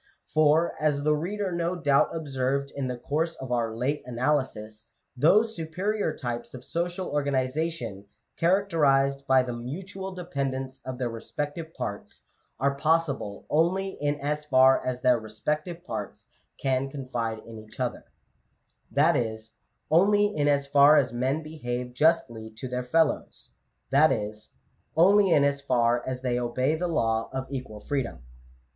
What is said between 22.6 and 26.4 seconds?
their fellows; that is, only in as far as they